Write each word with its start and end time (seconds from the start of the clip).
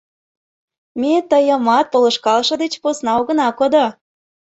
Ме 1.01 1.13
тыйымат 1.29 1.85
полышкалыше 1.91 2.55
деч 2.63 2.73
посна 2.83 3.11
огына 3.19 3.47
кодо. 3.59 3.85